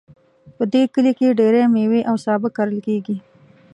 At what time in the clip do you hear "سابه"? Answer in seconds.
2.25-2.49